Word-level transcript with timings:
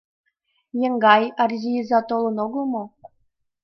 Еҥгай, 0.85 1.23
Арси 1.41 1.71
иза 1.79 1.99
толын 2.09 2.37
огыл 2.45 2.63
мо? 2.73 2.83